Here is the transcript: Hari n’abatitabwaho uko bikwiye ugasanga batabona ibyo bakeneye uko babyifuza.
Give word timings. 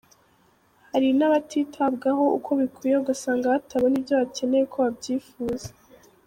Hari 0.91 1.09
n’abatitabwaho 1.17 2.23
uko 2.37 2.49
bikwiye 2.59 2.95
ugasanga 2.97 3.53
batabona 3.53 3.95
ibyo 3.99 4.13
bakeneye 4.21 4.63
uko 4.65 4.77
babyifuza. 4.85 5.69